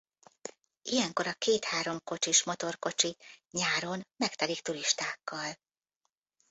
[0.81, 3.17] Ilyenkor a két-három kocsis motorkocsi
[3.51, 5.55] nyáron megtelik turistákkal.